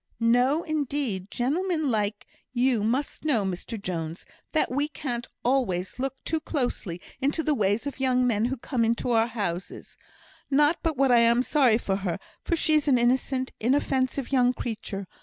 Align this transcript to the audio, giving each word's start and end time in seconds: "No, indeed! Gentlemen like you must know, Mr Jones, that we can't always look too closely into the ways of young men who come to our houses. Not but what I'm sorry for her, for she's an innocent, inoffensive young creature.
"No, 0.19 0.63
indeed! 0.63 1.29
Gentlemen 1.29 1.91
like 1.91 2.25
you 2.51 2.83
must 2.83 3.23
know, 3.23 3.45
Mr 3.45 3.79
Jones, 3.79 4.25
that 4.51 4.71
we 4.71 4.87
can't 4.87 5.27
always 5.45 5.99
look 5.99 6.15
too 6.25 6.39
closely 6.39 6.99
into 7.21 7.43
the 7.43 7.53
ways 7.53 7.85
of 7.85 7.99
young 7.99 8.25
men 8.25 8.45
who 8.45 8.57
come 8.57 8.95
to 8.95 9.11
our 9.11 9.27
houses. 9.27 9.97
Not 10.49 10.79
but 10.81 10.97
what 10.97 11.11
I'm 11.11 11.43
sorry 11.43 11.77
for 11.77 11.97
her, 11.97 12.17
for 12.43 12.55
she's 12.55 12.87
an 12.87 12.97
innocent, 12.97 13.51
inoffensive 13.59 14.31
young 14.31 14.53
creature. 14.55 15.05